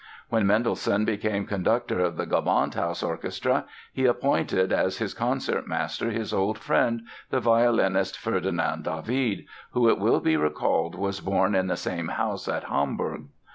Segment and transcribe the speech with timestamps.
[0.29, 6.57] When Mendelssohn became conductor of the Gewandhaus Orchestra he appointed as his concertmaster his old
[6.57, 12.07] friend, the violinist Ferdinand David, who it will be recalled was born in the same
[12.07, 13.25] house at Hamburg.